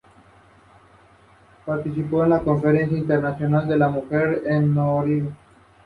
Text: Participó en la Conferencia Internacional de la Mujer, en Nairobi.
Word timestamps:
Participó 1.63 2.23
en 2.23 2.31
la 2.31 2.39
Conferencia 2.39 2.97
Internacional 2.97 3.67
de 3.67 3.77
la 3.77 3.89
Mujer, 3.89 4.41
en 4.47 4.73
Nairobi. 4.73 5.27